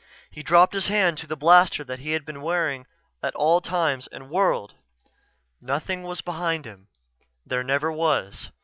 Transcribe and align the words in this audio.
He 0.31 0.41
dropped 0.41 0.73
his 0.73 0.87
hand 0.87 1.19
to 1.19 1.27
the 1.27 1.35
blaster 1.37 1.83
he 1.83 2.11
had 2.13 2.23
taken 2.23 2.33
to 2.33 2.41
wearing 2.41 2.87
at 3.21 3.35
all 3.35 3.61
times 3.61 4.07
and 4.07 4.31
whirled. 4.31 4.73
Nothing 5.61 6.01
was 6.01 6.21
behind 6.21 6.65
him. 6.65 6.87
There 7.45 7.63
never 7.63 7.91
was. 7.91 8.49